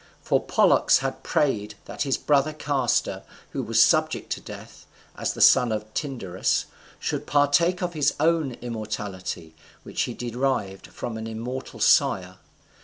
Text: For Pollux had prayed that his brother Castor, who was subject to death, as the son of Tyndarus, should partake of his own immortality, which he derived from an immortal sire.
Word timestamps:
For 0.23 0.41
Pollux 0.43 0.97
had 1.01 1.21
prayed 1.21 1.75
that 1.85 2.01
his 2.01 2.17
brother 2.17 2.53
Castor, 2.53 3.21
who 3.51 3.61
was 3.61 3.79
subject 3.79 4.31
to 4.31 4.41
death, 4.41 4.87
as 5.15 5.33
the 5.33 5.41
son 5.41 5.71
of 5.71 5.93
Tyndarus, 5.93 6.65
should 6.99 7.27
partake 7.27 7.83
of 7.83 7.93
his 7.93 8.15
own 8.19 8.53
immortality, 8.63 9.53
which 9.83 10.01
he 10.01 10.15
derived 10.15 10.87
from 10.87 11.17
an 11.17 11.27
immortal 11.27 11.79
sire. 11.79 12.37